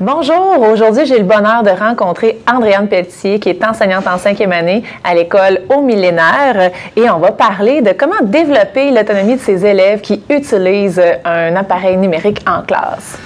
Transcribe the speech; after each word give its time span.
Bonjour, 0.00 0.58
aujourd'hui 0.72 1.06
j'ai 1.06 1.18
le 1.18 1.24
bonheur 1.24 1.62
de 1.62 1.70
rencontrer 1.70 2.40
Andréane 2.52 2.88
Pelletier 2.88 3.38
qui 3.38 3.48
est 3.48 3.64
enseignante 3.64 4.08
en 4.08 4.18
cinquième 4.18 4.50
année 4.50 4.82
à 5.04 5.14
l'école 5.14 5.60
au 5.68 5.82
millénaire 5.82 6.72
et 6.96 7.08
on 7.08 7.18
va 7.18 7.30
parler 7.30 7.80
de 7.80 7.92
comment 7.92 8.20
développer 8.20 8.90
l'autonomie 8.90 9.36
de 9.36 9.40
ses 9.40 9.64
élèves 9.64 10.00
qui 10.00 10.20
utilisent 10.28 11.00
un 11.24 11.54
appareil 11.54 11.96
numérique 11.96 12.40
en 12.44 12.62
classe. 12.62 13.18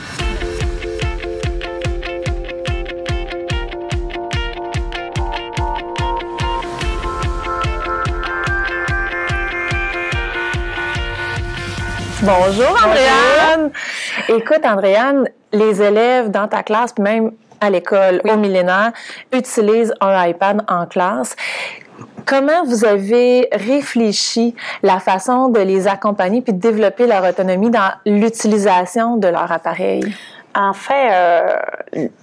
Bonjour 12.21 12.77
Andréane. 12.85 13.71
Écoute 14.29 14.65
Andréane, 14.65 15.29
les 15.53 15.83
élèves 15.83 16.31
dans 16.31 16.49
ta 16.49 16.63
classe, 16.63 16.93
puis 16.93 17.03
même 17.03 17.33
à 17.61 17.71
l'école, 17.71 18.21
au 18.25 18.37
millénaire, 18.37 18.93
utilisent 19.33 19.95
un 20.01 20.27
iPad 20.27 20.63
en 20.69 20.87
classe. 20.87 21.35
Comment 22.27 22.65
vous 22.65 22.85
avez 22.85 23.49
réfléchi 23.53 24.55
la 24.83 25.01
façon 25.01 25.49
de 25.49 25.61
les 25.61 25.89
accompagner 25.89 26.43
puis 26.43 26.53
de 26.53 26.61
développer 26.61 27.07
leur 27.07 27.25
autonomie 27.25 27.71
dans 27.71 27.91
l'utilisation 28.05 29.17
de 29.17 29.29
leur 29.29 29.51
appareil? 29.51 30.03
En 30.61 30.73
fait, 30.73 31.11
euh, 31.13 31.57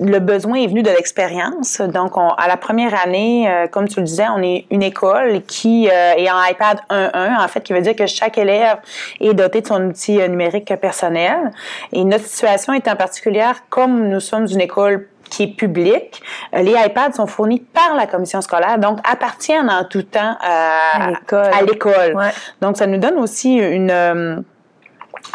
le 0.02 0.20
besoin 0.20 0.55
est 0.55 0.67
venu 0.67 0.84
de 0.84 0.89
l'expérience. 0.89 1.80
Donc, 1.80 2.16
à 2.17 2.49
la 2.49 2.57
première 2.57 2.93
année, 3.02 3.49
euh, 3.49 3.67
comme 3.67 3.88
tu 3.88 4.02
le 4.02 4.05
disais, 4.05 4.26
on 4.27 4.43
est 4.43 4.66
une 4.71 4.84
école 4.84 5.41
qui 5.43 5.88
euh, 5.88 6.16
est 6.17 6.30
en 6.30 6.43
iPad 6.43 6.79
1.1, 6.90 7.41
en 7.41 7.48
fait, 7.48 7.62
qui 7.62 7.71
veut 7.71 7.79
dire 7.79 7.95
que 7.95 8.05
chaque 8.07 8.38
élève 8.38 8.76
est 9.21 9.34
doté 9.34 9.62
de 9.62 9.67
son 9.67 9.81
outil 9.85 10.17
numérique 10.27 10.76
personnel. 10.81 11.52
Et 11.93 12.03
notre 12.03 12.26
situation 12.26 12.73
est 12.73 12.90
en 12.90 12.98
particulière, 12.98 13.63
comme 13.70 14.09
nous 14.09 14.20
sommes 14.20 14.48
une 14.52 14.59
école 14.59 15.07
qui 15.29 15.43
est 15.43 15.55
publique. 15.55 16.21
Les 16.52 16.73
iPads 16.73 17.13
sont 17.13 17.27
fournis 17.27 17.62
par 17.62 17.95
la 17.95 18.05
commission 18.05 18.41
scolaire, 18.41 18.79
donc 18.79 18.99
appartiennent 19.10 19.70
en 19.70 19.85
tout 19.85 20.04
temps 20.04 20.35
à 20.41 21.21
l'école. 21.65 22.17
Donc, 22.60 22.76
ça 22.76 22.85
nous 22.85 22.98
donne 22.98 23.17
aussi 23.17 23.55
une 23.55 24.43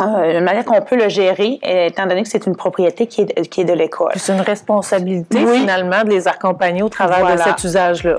euh, 0.00 0.38
une 0.38 0.44
manière 0.44 0.64
qu'on 0.64 0.80
peut 0.80 0.96
le 0.96 1.08
gérer, 1.08 1.58
étant 1.62 2.06
donné 2.06 2.22
que 2.22 2.28
c'est 2.28 2.46
une 2.46 2.56
propriété 2.56 3.06
qui 3.06 3.22
est, 3.22 3.48
qui 3.48 3.60
est 3.62 3.64
de 3.64 3.72
l'école. 3.72 4.12
C'est 4.16 4.32
une 4.32 4.40
responsabilité 4.40 5.46
finalement 5.46 6.02
de 6.04 6.10
les 6.10 6.28
accompagner 6.28 6.82
au 6.82 6.88
travers 6.88 7.36
de 7.36 7.40
cet 7.40 7.64
usage-là. 7.64 8.18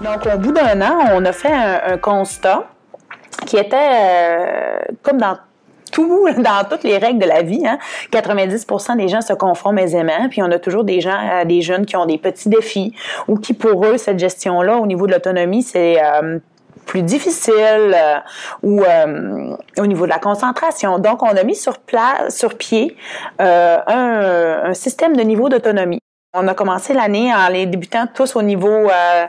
Donc, 0.00 0.26
au 0.32 0.38
bout 0.38 0.52
d'un 0.52 0.80
an, 0.80 1.08
on 1.12 1.24
a 1.24 1.32
fait 1.32 1.52
un, 1.52 1.98
constat 1.98 2.64
qui 3.46 3.56
était 3.56 3.76
euh, 3.76 4.78
comme 5.02 5.18
dans 5.18 5.36
tout, 5.90 6.28
dans 6.38 6.64
toutes 6.68 6.84
les 6.84 6.98
règles 6.98 7.18
de 7.18 7.26
la 7.26 7.42
vie. 7.42 7.66
Hein, 7.66 7.78
90% 8.12 8.96
des 8.96 9.08
gens 9.08 9.20
se 9.20 9.32
conforment 9.32 9.78
aisément, 9.78 10.28
puis 10.30 10.42
on 10.42 10.50
a 10.50 10.58
toujours 10.58 10.84
des 10.84 11.00
gens, 11.00 11.18
euh, 11.32 11.44
des 11.44 11.62
jeunes 11.62 11.84
qui 11.84 11.96
ont 11.96 12.06
des 12.06 12.18
petits 12.18 12.48
défis 12.48 12.94
ou 13.26 13.36
qui 13.38 13.54
pour 13.54 13.84
eux 13.86 13.98
cette 13.98 14.18
gestion-là 14.18 14.76
au 14.76 14.86
niveau 14.86 15.06
de 15.06 15.12
l'autonomie 15.12 15.62
c'est 15.62 15.96
plus 16.88 17.02
difficile 17.02 17.94
euh, 17.94 18.18
ou 18.64 18.82
euh, 18.82 19.56
au 19.78 19.86
niveau 19.86 20.04
de 20.06 20.10
la 20.10 20.18
concentration. 20.18 20.98
Donc, 20.98 21.22
on 21.22 21.28
a 21.28 21.44
mis 21.44 21.54
sur, 21.54 21.78
place, 21.78 22.36
sur 22.36 22.56
pied 22.56 22.96
euh, 23.40 23.78
un, 23.86 24.70
un 24.70 24.74
système 24.74 25.14
de 25.16 25.22
niveau 25.22 25.48
d'autonomie. 25.48 26.00
On 26.34 26.46
a 26.46 26.52
commencé 26.52 26.92
l'année 26.92 27.32
en 27.34 27.48
les 27.48 27.64
débutant 27.64 28.04
tous 28.14 28.36
au 28.36 28.42
niveau, 28.42 28.68
euh, 28.68 29.26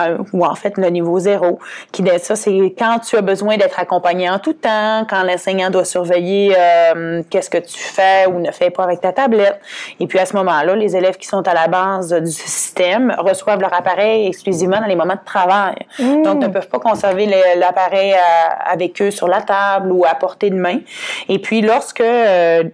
euh, 0.00 0.18
ou 0.32 0.44
en 0.44 0.56
fait 0.56 0.76
le 0.76 0.88
niveau 0.88 1.20
zéro, 1.20 1.60
qui 1.92 2.02
ça 2.18 2.34
c'est 2.34 2.74
quand 2.76 2.98
tu 2.98 3.16
as 3.16 3.20
besoin 3.20 3.58
d'être 3.58 3.78
accompagné 3.78 4.28
en 4.28 4.40
tout 4.40 4.54
temps, 4.54 5.06
quand 5.08 5.22
l'enseignant 5.22 5.70
doit 5.70 5.84
surveiller 5.84 6.52
euh, 6.58 7.22
qu'est-ce 7.30 7.48
que 7.48 7.58
tu 7.58 7.78
fais 7.78 8.26
ou 8.26 8.40
ne 8.40 8.50
fais 8.50 8.70
pas 8.70 8.82
avec 8.82 9.00
ta 9.00 9.12
tablette. 9.12 9.60
Et 10.00 10.08
puis 10.08 10.18
à 10.18 10.26
ce 10.26 10.34
moment-là, 10.34 10.74
les 10.74 10.96
élèves 10.96 11.16
qui 11.16 11.28
sont 11.28 11.46
à 11.46 11.54
la 11.54 11.68
base 11.68 12.12
du 12.12 12.32
système 12.32 13.14
reçoivent 13.18 13.60
leur 13.60 13.72
appareil 13.72 14.26
exclusivement 14.26 14.80
dans 14.80 14.88
les 14.88 14.96
moments 14.96 15.14
de 15.14 15.24
travail. 15.24 15.76
Mmh. 16.00 16.22
Donc 16.22 16.42
ne 16.42 16.48
peuvent 16.48 16.68
pas 16.68 16.80
conserver 16.80 17.32
l'appareil 17.54 18.16
avec 18.66 19.00
eux 19.00 19.12
sur 19.12 19.28
la 19.28 19.42
table 19.42 19.92
ou 19.92 20.04
à 20.04 20.16
portée 20.16 20.50
de 20.50 20.56
main. 20.56 20.80
Et 21.28 21.38
puis 21.38 21.60
lorsque 21.60 22.02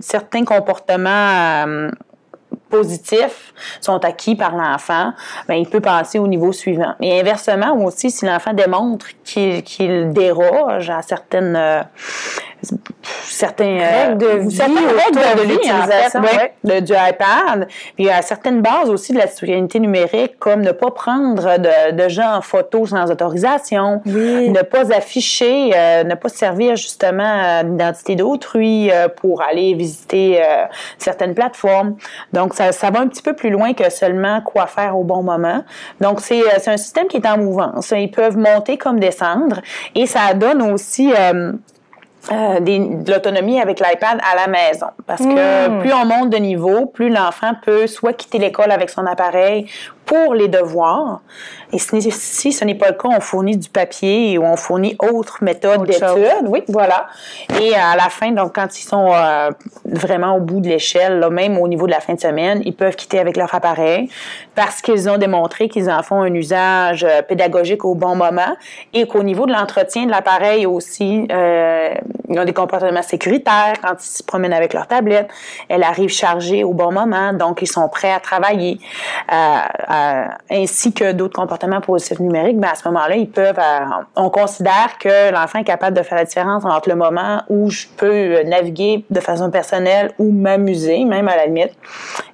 certains 0.00 0.46
comportements 0.46 1.90
positifs 2.68 3.54
sont 3.80 4.04
acquis 4.04 4.36
par 4.36 4.54
l'enfant, 4.54 5.12
ben, 5.46 5.54
il 5.54 5.68
peut 5.68 5.80
passer 5.80 6.18
au 6.18 6.26
niveau 6.26 6.52
suivant. 6.52 6.94
Et 7.00 7.20
inversement 7.20 7.76
aussi, 7.84 8.10
si 8.10 8.26
l'enfant 8.26 8.52
démontre 8.52 9.06
qu'il 9.24 10.12
déroge 10.12 10.90
à 10.90 11.02
certaines 11.02 11.56
euh, 11.56 11.82
certains 13.22 13.78
règles 13.78 14.18
de 14.18 14.26
vie, 14.38 14.50
certaines 14.50 14.76
règles 14.76 15.42
de, 15.42 15.48
l'utilisation 15.48 16.20
de, 16.64 16.80
du 16.80 16.92
iPad, 16.92 17.68
puis 17.96 18.10
à 18.10 18.22
certaines 18.22 18.62
bases 18.62 18.90
aussi 18.90 19.12
de 19.12 19.18
la 19.18 19.26
citoyenneté 19.26 19.80
numérique, 19.80 20.38
comme 20.38 20.62
ne 20.62 20.72
pas 20.72 20.90
prendre 20.90 21.58
de, 21.58 21.92
de 21.92 22.08
gens 22.08 22.36
en 22.36 22.42
photo 22.42 22.86
sans 22.86 23.10
autorisation, 23.10 24.02
ne 24.04 24.62
pas 24.62 24.92
afficher, 24.94 25.72
euh, 25.74 26.04
ne 26.04 26.14
pas 26.14 26.28
servir 26.28 26.76
justement 26.76 27.62
l'identité 27.62 28.16
d'autrui 28.16 28.90
euh, 28.90 29.08
pour 29.08 29.42
aller 29.42 29.74
visiter 29.74 30.42
certaines 30.98 31.34
plateformes. 31.34 31.96
Donc 32.32 32.54
ça, 32.54 32.72
ça 32.72 32.90
va 32.90 33.00
un 33.00 33.08
petit 33.08 33.22
peu 33.22 33.34
plus 33.34 33.50
loin 33.50 33.72
que 33.72 33.90
seulement 33.90 34.40
quoi 34.40 34.66
faire 34.66 34.96
au 34.96 35.04
bon 35.04 35.22
moment. 35.22 35.64
Donc, 36.00 36.20
c'est, 36.20 36.40
euh, 36.40 36.58
c'est 36.58 36.70
un 36.70 36.76
système 36.76 37.06
qui 37.06 37.18
est 37.18 37.26
en 37.26 37.38
mouvance. 37.38 37.92
Ils 37.96 38.10
peuvent 38.10 38.36
monter 38.36 38.76
comme 38.76 39.00
descendre 39.00 39.60
et 39.94 40.06
ça 40.06 40.34
donne 40.34 40.62
aussi... 40.62 41.12
Euh, 42.30 42.60
de 42.60 43.10
l'autonomie 43.10 43.58
avec 43.58 43.80
l'iPad 43.80 44.18
à 44.20 44.36
la 44.36 44.48
maison. 44.48 44.88
Parce 45.06 45.22
que 45.22 45.68
hmm. 45.68 45.80
plus 45.80 45.92
on 45.94 46.04
monte 46.04 46.28
de 46.28 46.36
niveau, 46.36 46.84
plus 46.84 47.08
l'enfant 47.08 47.52
peut 47.64 47.86
soit 47.86 48.12
quitter 48.12 48.38
l'école 48.38 48.70
avec 48.70 48.90
son 48.90 49.06
appareil 49.06 49.66
pour 50.08 50.34
les 50.34 50.48
devoirs. 50.48 51.20
Et 51.72 51.78
si 51.78 52.52
ce 52.52 52.64
n'est 52.64 52.74
pas 52.74 52.88
le 52.88 52.94
cas, 52.94 53.08
on 53.10 53.20
fournit 53.20 53.56
du 53.56 53.68
papier 53.68 54.38
ou 54.38 54.44
on 54.44 54.56
fournit 54.56 54.96
autres 55.12 55.44
méthodes 55.44 55.84
d'études. 55.84 56.46
Oui, 56.46 56.62
voilà. 56.68 57.08
Et 57.60 57.74
à 57.74 57.94
la 57.94 58.08
fin, 58.08 58.32
donc 58.32 58.54
quand 58.54 58.78
ils 58.78 58.84
sont 58.84 59.12
euh, 59.12 59.50
vraiment 59.84 60.34
au 60.36 60.40
bout 60.40 60.60
de 60.60 60.68
l'échelle, 60.68 61.26
même 61.30 61.58
au 61.58 61.68
niveau 61.68 61.86
de 61.86 61.92
la 61.92 62.00
fin 62.00 62.14
de 62.14 62.20
semaine, 62.20 62.62
ils 62.64 62.74
peuvent 62.74 62.96
quitter 62.96 63.18
avec 63.18 63.36
leur 63.36 63.54
appareil 63.54 64.08
parce 64.54 64.80
qu'ils 64.80 65.10
ont 65.10 65.18
démontré 65.18 65.68
qu'ils 65.68 65.90
en 65.90 66.02
font 66.02 66.22
un 66.22 66.32
usage 66.32 67.04
euh, 67.04 67.20
pédagogique 67.20 67.84
au 67.84 67.94
bon 67.94 68.16
moment 68.16 68.56
et 68.94 69.06
qu'au 69.06 69.22
niveau 69.22 69.44
de 69.44 69.52
l'entretien 69.52 70.06
de 70.06 70.10
l'appareil 70.10 70.64
aussi, 70.64 71.28
euh, 71.30 71.94
ils 72.30 72.38
ont 72.38 72.44
des 72.44 72.54
comportements 72.54 73.02
sécuritaires 73.02 73.74
quand 73.82 73.94
ils 74.00 74.06
se 74.06 74.22
promènent 74.22 74.54
avec 74.54 74.72
leur 74.72 74.86
tablette. 74.86 75.28
Elle 75.68 75.82
arrive 75.82 76.10
chargée 76.10 76.64
au 76.64 76.72
bon 76.72 76.92
moment, 76.92 77.34
donc 77.34 77.60
ils 77.60 77.66
sont 77.66 77.88
prêts 77.88 78.12
à 78.12 78.20
travailler. 78.20 78.80
Euh, 79.32 79.58
ainsi 80.50 80.92
que 80.92 81.12
d'autres 81.12 81.34
comportements 81.34 81.80
positifs 81.80 82.20
numériques, 82.20 82.58
ben, 82.58 82.68
à 82.72 82.74
ce 82.74 82.86
moment-là, 82.88 83.16
ils 83.16 83.30
peuvent, 83.30 83.58
euh, 83.58 83.84
on 84.16 84.30
considère 84.30 84.98
que 84.98 85.32
l'enfant 85.32 85.60
est 85.60 85.64
capable 85.64 85.96
de 85.96 86.02
faire 86.02 86.18
la 86.18 86.24
différence 86.24 86.64
entre 86.64 86.88
le 86.88 86.96
moment 86.96 87.42
où 87.48 87.70
je 87.70 87.86
peux 87.96 88.42
naviguer 88.42 89.04
de 89.10 89.20
façon 89.20 89.50
personnelle 89.50 90.12
ou 90.18 90.30
m'amuser, 90.30 91.04
même 91.04 91.28
à 91.28 91.36
la 91.36 91.46
limite, 91.46 91.72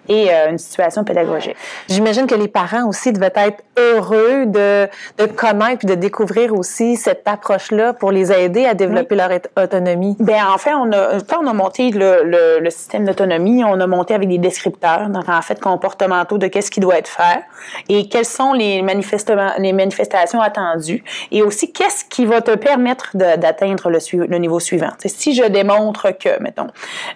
et 0.08 0.30
euh, 0.30 0.50
une 0.50 0.58
situation 0.58 1.04
pédagogique. 1.04 1.56
J'imagine 1.88 2.26
que 2.26 2.34
les 2.34 2.48
parents 2.48 2.86
aussi 2.88 3.12
devaient 3.12 3.32
être 3.34 3.62
heureux 3.76 4.46
de, 4.46 4.88
de 5.18 5.26
connaître 5.26 5.84
et 5.84 5.86
de 5.86 5.94
découvrir 5.94 6.54
aussi 6.54 6.96
cette 6.96 7.26
approche-là 7.26 7.92
pour 7.92 8.12
les 8.12 8.32
aider 8.32 8.66
à 8.66 8.74
développer 8.74 9.14
leur 9.14 9.30
autonomie. 9.56 10.16
Ben 10.20 10.42
en 10.52 10.58
fait, 10.58 10.74
on 10.74 10.92
a 10.92 11.20
quand 11.28 11.42
on 11.42 11.46
a 11.46 11.52
monté 11.52 11.90
le, 11.90 12.22
le, 12.24 12.60
le 12.60 12.70
système 12.70 13.04
d'autonomie, 13.04 13.64
on 13.64 13.80
a 13.80 13.86
monté 13.86 14.14
avec 14.14 14.28
des 14.28 14.38
descripteurs, 14.38 15.08
donc 15.08 15.28
en 15.28 15.42
fait 15.42 15.60
comportementaux 15.60 16.38
de 16.38 16.46
qu'est-ce 16.46 16.70
qui 16.70 16.80
doit 16.80 16.98
être 16.98 17.08
fait 17.08 17.42
et 17.88 18.08
quelles 18.08 18.24
sont 18.24 18.52
les 18.52 18.82
manifestements, 18.82 19.52
les 19.58 19.72
manifestations 19.72 20.40
attendues 20.40 21.02
et 21.30 21.42
aussi 21.42 21.72
qu'est-ce 21.72 22.04
qui 22.04 22.26
va 22.26 22.40
te 22.40 22.54
permettre 22.54 23.16
d'atteindre 23.16 23.90
le, 23.90 23.98
le 24.26 24.38
niveau 24.38 24.60
suivant. 24.60 24.90
si 25.04 25.34
je 25.34 25.44
démontre 25.44 26.10
que, 26.10 26.40
mettons, 26.42 26.68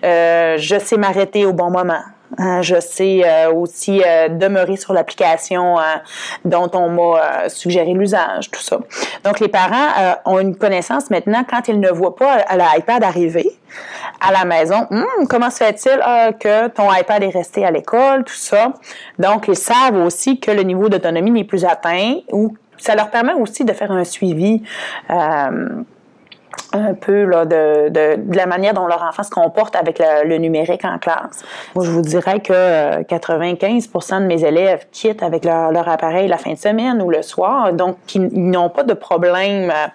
euh, 0.04 0.56
je 0.58 0.78
sais 0.78 0.96
m'arrêter 0.96 1.44
au 1.46 1.52
bon 1.52 1.70
moment, 1.70 2.02
je 2.38 2.80
sais 2.80 3.22
euh, 3.24 3.52
aussi 3.52 4.02
euh, 4.06 4.28
demeurer 4.28 4.76
sur 4.76 4.92
l'application 4.92 5.78
euh, 5.78 5.82
dont 6.44 6.70
on 6.74 6.90
m'a 6.90 7.48
suggéré 7.48 7.92
l'usage, 7.92 8.50
tout 8.50 8.62
ça. 8.62 8.78
Donc, 9.24 9.40
les 9.40 9.48
parents 9.48 10.16
ont 10.24 10.38
une 10.38 10.56
connaissance 10.56 11.10
maintenant 11.10 11.44
quand 11.48 11.68
ils 11.68 11.80
ne 11.80 11.90
voient 11.90 12.16
pas 12.16 12.44
l'iPad 12.54 13.02
arriver 13.02 13.50
à 14.20 14.32
la 14.32 14.44
maison. 14.44 14.86
Hum, 14.90 15.06
comment 15.28 15.50
se 15.50 15.58
fait-il 15.58 16.00
que 16.38 16.68
ton 16.68 16.92
iPad 16.92 17.22
est 17.22 17.30
resté 17.30 17.64
à 17.64 17.70
l'école, 17.70 18.24
tout 18.24 18.34
ça? 18.34 18.72
Donc, 19.18 19.48
ils 19.48 19.56
savent 19.56 19.96
aussi 20.04 20.40
que 20.40 20.50
le 20.50 20.62
niveau 20.62 20.88
d'autonomie 20.88 21.30
n'est 21.30 21.44
plus 21.44 21.64
atteint 21.64 22.16
ou 22.32 22.56
ça 22.78 22.94
leur 22.94 23.10
permet 23.10 23.34
aussi 23.34 23.64
de 23.64 23.72
faire 23.72 23.90
un 23.90 24.04
suivi 24.04 24.62
un 26.72 26.94
peu 26.94 27.24
là, 27.24 27.44
de, 27.44 27.88
de, 27.88 28.36
la 28.36 28.46
manière 28.46 28.74
dont 28.74 28.86
leur 28.86 29.02
enfant 29.02 29.22
se 29.22 29.30
comporte 29.30 29.74
avec 29.76 29.98
le, 29.98 30.36
numérique 30.38 30.84
en 30.84 30.98
classe. 30.98 31.42
Moi, 31.74 31.84
je 31.84 31.90
vous 31.90 32.02
dirais 32.02 32.40
que 32.40 33.02
95% 33.02 34.14
euh, 34.14 34.20
de 34.20 34.26
mes 34.26 34.44
élèves 34.44 34.86
quittent 34.92 35.22
avec 35.22 35.44
leur, 35.44 35.72
leur, 35.72 35.88
appareil 35.88 36.28
la 36.28 36.36
fin 36.36 36.52
de 36.52 36.58
semaine 36.58 37.02
ou 37.02 37.10
le 37.10 37.22
soir, 37.22 37.72
donc 37.72 37.96
ils 38.14 38.28
n'ont 38.32 38.68
pas 38.68 38.82
de 38.82 38.94
problème 38.94 39.70
euh, 39.70 39.86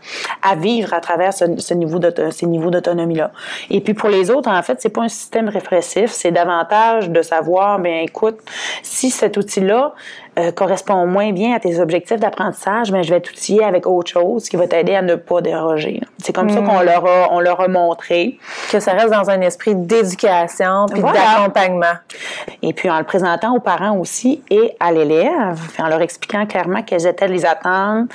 à 0.42 0.56
vivre 0.56 0.94
à 0.94 1.00
travers 1.00 1.34
ce, 1.34 1.74
niveau 1.74 2.00
ces 2.32 2.46
niveaux 2.46 2.72
d'autonomie-là. 2.72 3.32
Et 3.70 3.82
puis 3.82 3.94
pour 3.94 4.10
les 4.10 4.32
autres, 4.32 4.50
en 4.50 4.62
fait, 4.64 4.82
c'est 4.82 4.90
pas 4.90 5.04
un 5.04 5.10
système 5.10 5.50
répressif, 5.50 6.12
c'est 6.12 6.32
davantage 6.32 7.10
de 7.10 7.22
savoir, 7.22 7.80
ben 7.80 8.04
écoute, 8.04 8.40
si 8.82 9.10
cet 9.10 9.38
outil-là 9.38 9.94
euh, 10.40 10.52
correspond 10.52 11.06
moins 11.06 11.32
bien 11.32 11.56
à 11.56 11.60
tes 11.60 11.80
objectifs 11.80 12.20
d'apprentissage, 12.20 12.92
mais 12.92 13.04
je 13.04 13.14
vais 13.14 13.22
t'outiller 13.22 13.64
avec 13.64 13.86
autre 13.86 14.10
chose 14.10 14.50
qui 14.50 14.56
va 14.56 14.68
t'aider 14.68 14.96
à 14.96 15.04
ne 15.04 15.14
pas 15.14 15.42
déroger. 15.42 16.02
C'est 16.18 16.34
comme 16.34 16.50
ça 16.54 16.62
qu'on 16.62 16.82
leur 16.82 17.06
a, 17.06 17.28
on 17.32 17.40
leur 17.40 17.62
a 17.62 17.68
montré. 17.68 18.38
Que 18.72 18.80
ça 18.80 18.94
reste 18.94 19.12
dans 19.12 19.30
un 19.30 19.42
esprit 19.42 19.76
d'éducation 19.76 20.86
puis 20.92 21.02
d'accompagnement. 21.02 21.96
Et 22.62 22.74
puis 22.74 22.90
en 22.90 22.98
le 22.98 23.04
présentant 23.04 23.56
aux 23.56 23.60
parents 23.60 23.98
aussi 23.98 24.42
et 24.50 24.76
à 24.80 24.92
l'élève, 24.92 25.60
en 25.80 25.88
leur 25.88 26.02
expliquant 26.02 26.46
clairement 26.46 26.82
quelles 26.84 27.08
étaient 27.08 27.28
les 27.28 27.46
attentes 27.46 28.10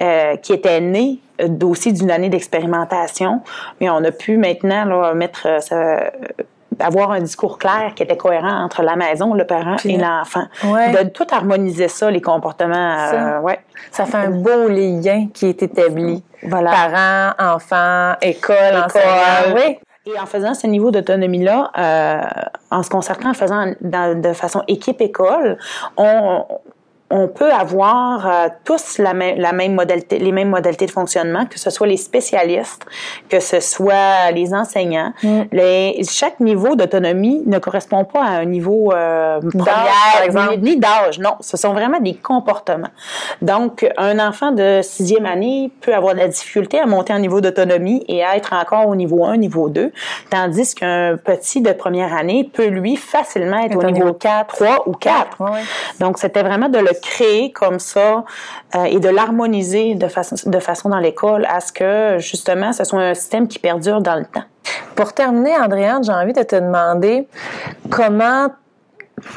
euh, 0.00 0.36
qui 0.36 0.52
étaient 0.52 0.80
nées 0.80 1.20
aussi 1.62 1.92
d'une 1.92 2.10
année 2.10 2.28
d'expérimentation, 2.28 3.40
mais 3.80 3.90
on 3.90 4.04
a 4.04 4.12
pu 4.12 4.36
maintenant 4.36 4.84
là, 4.84 5.14
mettre 5.14 5.46
euh, 5.72 5.98
avoir 6.82 7.12
un 7.12 7.20
discours 7.20 7.58
clair 7.58 7.92
qui 7.94 8.02
était 8.02 8.16
cohérent 8.16 8.64
entre 8.64 8.82
la 8.82 8.96
maison, 8.96 9.34
le 9.34 9.46
parent 9.46 9.76
et 9.84 9.96
l'enfant. 9.96 10.44
De 10.62 11.08
tout 11.08 11.26
harmoniser 11.30 11.88
ça, 11.88 12.10
les 12.10 12.20
comportements. 12.20 12.96
Ça, 13.08 13.36
euh, 13.36 13.40
ouais. 13.40 13.60
ça 13.90 14.04
fait 14.04 14.16
un 14.16 14.30
beau 14.30 14.68
lien 14.68 15.28
qui 15.32 15.46
est 15.46 15.62
établi. 15.62 16.22
Voilà. 16.42 16.70
Parents, 16.70 17.54
enfants, 17.54 18.14
école, 18.20 18.84
école. 18.86 19.54
Oui. 19.54 19.78
Et 20.04 20.18
en 20.18 20.26
faisant 20.26 20.54
ce 20.54 20.66
niveau 20.66 20.90
d'autonomie-là, 20.90 21.70
euh, 21.78 22.20
en 22.72 22.82
se 22.82 22.90
concertant, 22.90 23.30
en 23.30 23.34
faisant 23.34 23.72
de 23.80 24.32
façon 24.32 24.62
équipe-école, 24.66 25.58
on, 25.96 26.44
on 27.12 27.28
peut 27.28 27.52
avoir 27.52 28.26
euh, 28.26 28.48
tous 28.64 28.96
la 28.96 29.12
même, 29.12 29.38
la 29.38 29.52
même 29.52 29.74
modalité, 29.74 30.18
les 30.18 30.32
mêmes 30.32 30.48
modalités 30.48 30.86
de 30.86 30.90
fonctionnement, 30.90 31.44
que 31.44 31.58
ce 31.58 31.68
soit 31.68 31.86
les 31.86 31.98
spécialistes, 31.98 32.86
que 33.28 33.38
ce 33.38 33.60
soit 33.60 34.30
les 34.32 34.54
enseignants. 34.54 35.12
Mm. 35.22 35.42
Les, 35.52 36.00
chaque 36.08 36.40
niveau 36.40 36.74
d'autonomie 36.74 37.42
ne 37.44 37.58
correspond 37.58 38.04
pas 38.04 38.22
à 38.24 38.30
un 38.38 38.46
niveau 38.46 38.92
euh, 38.92 39.40
première, 39.40 40.58
ni, 40.58 40.78
d'âge. 40.78 41.18
Non, 41.18 41.34
ce 41.40 41.58
sont 41.58 41.74
vraiment 41.74 42.00
des 42.00 42.14
comportements. 42.14 42.88
Donc, 43.42 43.86
un 43.98 44.18
enfant 44.18 44.50
de 44.52 44.80
sixième 44.82 45.26
année 45.26 45.70
peut 45.82 45.94
avoir 45.94 46.14
de 46.14 46.20
la 46.20 46.28
difficulté 46.28 46.80
à 46.80 46.86
monter 46.86 47.12
en 47.12 47.18
niveau 47.18 47.42
d'autonomie 47.42 48.04
et 48.08 48.24
à 48.24 48.36
être 48.38 48.54
encore 48.54 48.88
au 48.88 48.96
niveau 48.96 49.26
1, 49.26 49.36
niveau 49.36 49.68
2, 49.68 49.92
tandis 50.30 50.74
qu'un 50.74 51.18
petit 51.22 51.60
de 51.60 51.72
première 51.72 52.14
année 52.14 52.50
peut, 52.50 52.68
lui, 52.68 52.96
facilement 52.96 53.58
être 53.58 53.76
au 53.76 53.90
niveau 53.90 54.14
4, 54.14 54.46
3 54.54 54.88
ou 54.88 54.92
4. 54.92 55.36
Donc, 56.00 56.16
c'était 56.16 56.42
vraiment 56.42 56.70
de 56.70 56.78
le 56.78 57.01
créer 57.02 57.52
comme 57.52 57.78
ça 57.78 58.24
euh, 58.74 58.84
et 58.84 58.98
de 58.98 59.08
l'harmoniser 59.08 59.94
de 59.94 60.08
façon, 60.08 60.36
de 60.46 60.58
façon 60.58 60.88
dans 60.88 60.98
l'école 60.98 61.46
à 61.46 61.60
ce 61.60 61.72
que, 61.72 62.18
justement, 62.18 62.72
ce 62.72 62.84
soit 62.84 63.00
un 63.00 63.14
système 63.14 63.48
qui 63.48 63.58
perdure 63.58 64.00
dans 64.00 64.16
le 64.16 64.24
temps. 64.24 64.44
Pour 64.94 65.12
terminer, 65.12 65.56
Andréane, 65.56 66.04
j'ai 66.04 66.12
envie 66.12 66.32
de 66.32 66.42
te 66.42 66.56
demander 66.56 67.26
comment 67.90 68.48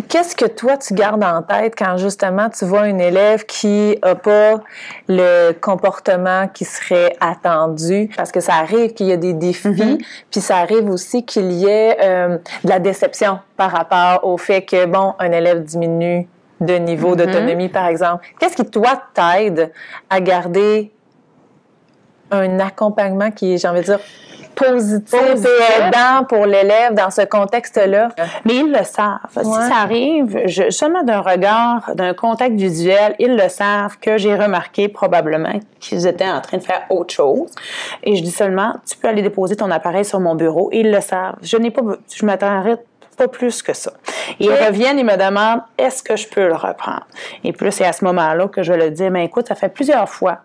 Qu'est-ce 0.10 0.36
que 0.36 0.46
toi 0.46 0.78
tu 0.78 0.94
gardes 0.94 1.24
en 1.24 1.42
tête 1.42 1.76
quand 1.78 1.98
justement 1.98 2.50
tu 2.50 2.66
vois 2.66 2.88
une 2.88 3.00
élève 3.02 3.46
qui 3.46 3.98
a 4.02 4.16
pas 4.16 4.62
le 5.08 5.52
comportement 5.54 6.48
qui 6.48 6.66
serait 6.66 7.16
attendu? 7.20 8.10
Parce 8.16 8.32
que 8.32 8.40
ça 8.40 8.56
arrive 8.56 8.94
qu'il 8.94 9.08
y 9.08 9.12
a 9.12 9.18
des 9.18 9.34
défis 9.34 9.68
mm-hmm. 9.68 10.06
puis 10.32 10.42
ça 10.42 10.58
arrive 10.58 10.90
aussi 10.90 11.24
qu'il 11.24 11.52
y 11.52 11.68
ait 11.68 11.98
euh, 12.02 12.38
de 12.64 12.70
la 12.70 12.80
déception 12.80 13.40
par 13.58 13.72
rapport 13.72 14.26
au 14.26 14.38
fait 14.38 14.64
que 14.64 14.86
bon 14.86 15.14
un 15.20 15.32
élève 15.32 15.64
diminue 15.64 16.28
de 16.66 16.76
niveau 16.76 17.14
mm-hmm. 17.14 17.26
d'autonomie, 17.26 17.70
par 17.70 17.88
exemple. 17.88 18.26
Qu'est-ce 18.40 18.56
qui, 18.56 18.66
toi, 18.66 19.02
t'aide 19.14 19.72
à 20.10 20.20
garder 20.20 20.92
un 22.32 22.60
accompagnement 22.60 23.32
qui 23.32 23.54
est, 23.54 23.58
j'ai 23.58 23.68
envie 23.68 23.82
de 23.82 23.86
dire, 23.86 24.00
positif, 24.56 25.20
et 25.20 25.82
aidant 25.82 26.24
pour 26.28 26.46
l'élève 26.46 26.94
dans 26.94 27.12
ce 27.12 27.22
contexte-là? 27.22 28.10
Mais 28.46 28.56
ils 28.56 28.72
le 28.72 28.84
savent. 28.84 29.20
Si 29.32 29.44
ça 29.44 29.76
arrive, 29.84 30.42
je, 30.46 30.70
seulement 30.70 31.04
d'un 31.04 31.20
regard, 31.20 31.92
d'un 31.94 32.14
contact 32.14 32.56
visuel, 32.56 33.16
ils 33.20 33.36
le 33.36 33.50
savent 33.50 33.98
que 34.00 34.18
j'ai 34.18 34.34
remarqué 34.34 34.88
probablement 34.88 35.60
qu'ils 35.80 36.08
étaient 36.08 36.30
en 36.30 36.42
train 36.42 36.58
de 36.58 36.64
faire 36.64 36.84
autre 36.90 37.14
chose. 37.14 37.52
Et 38.04 38.16
je 38.16 38.24
dis 38.24 38.32
seulement, 38.32 38.76
tu 38.90 38.98
peux 38.98 39.10
aller 39.10 39.22
déposer 39.22 39.56
ton 39.56 39.70
appareil 39.70 40.06
sur 40.06 40.20
mon 40.20 40.36
bureau. 40.36 40.70
Ils 40.72 40.90
le 40.90 41.02
savent. 41.02 41.36
Je 41.42 41.58
n'ai 41.58 41.70
pas, 41.72 41.82
je 42.14 42.26
m'attendrai 42.26 42.78
pas 43.16 43.28
plus 43.28 43.62
que 43.62 43.74
ça. 43.74 43.92
ils 44.40 44.52
reviennent 44.52 45.00
et 45.00 45.04
me 45.04 45.18
demandent 45.18 45.62
est-ce 45.78 46.04
que 46.04 46.16
je 46.16 46.28
peux 46.28 46.48
le 46.48 46.56
reprendre? 46.56 47.06
Et 47.44 47.54
puis 47.54 47.72
c'est 47.72 47.86
à 47.86 47.94
ce 47.94 48.04
moment-là 48.06 48.48
que 48.48 48.64
je 48.64 48.74
le 48.74 48.92
dis 48.92 49.10
mais 49.10 49.26
écoute, 49.26 49.48
ça 49.48 49.56
fait 49.56 49.70
plusieurs 49.70 50.10
fois 50.10 50.40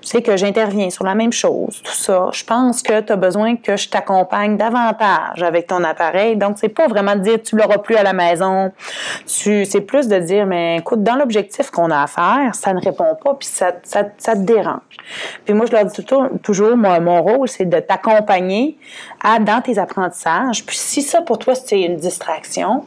sais 0.00 0.22
que 0.22 0.36
j'interviens 0.36 0.90
sur 0.90 1.04
la 1.04 1.14
même 1.14 1.32
chose, 1.32 1.80
tout 1.82 1.92
ça. 1.92 2.30
Je 2.32 2.44
pense 2.44 2.82
que 2.82 3.00
tu 3.00 3.12
as 3.12 3.16
besoin 3.16 3.56
que 3.56 3.76
je 3.76 3.88
t'accompagne 3.88 4.56
davantage 4.56 5.42
avec 5.42 5.66
ton 5.66 5.82
appareil. 5.84 6.36
Donc, 6.36 6.56
c'est 6.58 6.68
pas 6.68 6.86
vraiment 6.86 7.16
de 7.16 7.20
dire 7.20 7.42
tu 7.42 7.56
l'auras 7.56 7.78
plus 7.78 7.96
à 7.96 8.02
la 8.02 8.12
maison. 8.12 8.72
C'est 9.26 9.80
plus 9.80 10.08
de 10.08 10.18
dire, 10.18 10.46
mais 10.46 10.78
écoute, 10.78 11.02
dans 11.02 11.16
l'objectif 11.16 11.70
qu'on 11.70 11.90
a 11.90 12.02
à 12.02 12.06
faire, 12.06 12.54
ça 12.54 12.72
ne 12.72 12.80
répond 12.80 13.16
pas, 13.22 13.34
puis 13.34 13.48
ça, 13.48 13.72
ça, 13.82 14.04
te 14.04 14.38
dérange. 14.38 14.80
Puis 15.44 15.54
moi, 15.54 15.66
je 15.66 15.72
leur 15.72 15.84
dis 15.84 16.04
toujours, 16.42 16.76
mon, 16.76 17.22
rôle, 17.22 17.48
c'est 17.48 17.64
de 17.64 17.80
t'accompagner 17.80 18.78
dans 19.40 19.60
tes 19.60 19.78
apprentissages. 19.78 20.64
Puis 20.64 20.76
si 20.76 21.02
ça, 21.02 21.22
pour 21.22 21.38
toi, 21.38 21.54
c'est 21.54 21.80
une 21.80 21.96
distraction, 21.96 22.84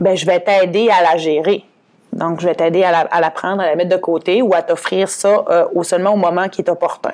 ben 0.00 0.16
je 0.16 0.26
vais 0.26 0.40
t'aider 0.40 0.88
à 0.90 1.02
la 1.02 1.16
gérer. 1.16 1.64
Donc, 2.12 2.40
je 2.40 2.46
vais 2.46 2.54
t'aider 2.54 2.84
à 2.84 2.90
la, 2.90 3.00
à 3.00 3.20
la 3.20 3.30
prendre, 3.30 3.62
à 3.62 3.66
la 3.66 3.74
mettre 3.74 3.90
de 3.90 4.00
côté 4.00 4.42
ou 4.42 4.54
à 4.54 4.62
t'offrir 4.62 5.08
ça 5.08 5.44
euh, 5.48 5.82
seulement 5.82 6.12
au 6.12 6.16
moment 6.16 6.48
qui 6.48 6.60
est 6.60 6.68
opportun. 6.68 7.12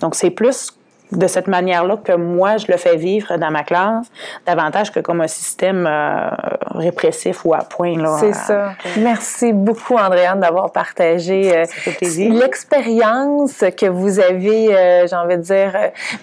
Donc, 0.00 0.14
c'est 0.14 0.30
plus 0.30 0.72
de 1.12 1.26
cette 1.26 1.46
manière-là 1.46 1.96
que 1.96 2.12
moi, 2.12 2.56
je 2.56 2.66
le 2.68 2.76
fais 2.76 2.96
vivre 2.96 3.36
dans 3.36 3.50
ma 3.50 3.62
classe, 3.62 4.06
davantage 4.46 4.90
que 4.90 5.00
comme 5.00 5.20
un 5.20 5.28
système 5.28 5.86
euh, 5.86 6.28
répressif 6.74 7.44
ou 7.44 7.54
à 7.54 7.58
point. 7.58 7.94
C'est 8.18 8.34
ça. 8.34 8.72
Merci 8.98 9.52
beaucoup, 9.52 9.96
Andréane, 9.96 10.40
d'avoir 10.40 10.72
partagé 10.72 11.56
euh, 11.56 11.64
l'expérience 12.00 13.64
que 13.76 13.86
vous 13.86 14.18
avez, 14.18 14.74
euh, 14.74 15.06
j'ai 15.06 15.16
envie 15.16 15.36
de 15.36 15.42
dire, 15.42 15.72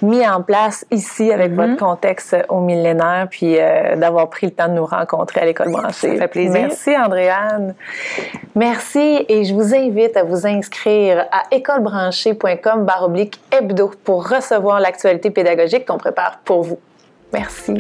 mis 0.02 0.28
en 0.28 0.42
place 0.42 0.86
ici 0.92 1.32
avec 1.32 1.52
mm-hmm. 1.52 1.56
votre 1.56 1.78
contexte 1.78 2.36
au 2.50 2.60
millénaire, 2.60 3.28
puis 3.30 3.58
d'avoir 3.96 4.30
pris 4.30 4.48
le 4.48 4.52
temps 4.52 4.68
de 4.68 4.74
nous 4.74 4.86
rencontrer 4.86 5.42
à 5.42 5.46
l'école 5.46 5.72
branchée. 5.72 6.16
Ça 6.16 6.22
fait 6.22 6.28
plaisir. 6.28 6.54
Merci, 6.54 6.98
Andréane. 6.98 7.76
Merci, 8.56 9.26
et 9.28 9.46
je 9.46 9.54
vous 9.54 9.74
invite 9.74 10.18
à 10.18 10.24
vous 10.24 10.46
inscrire 10.46 11.26
à 11.32 11.44
écolebranchée.com 11.56 12.86
hebdo 13.52 13.92
pour 14.04 14.30
recevoir 14.30 14.73
l'actualité 14.80 15.32
pédagogique 15.32 15.86
qu'on 15.86 15.98
prépare 15.98 16.40
pour 16.40 16.64
vous. 16.64 16.80
Merci. 17.32 17.76